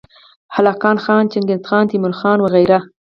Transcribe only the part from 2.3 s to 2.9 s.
وغیره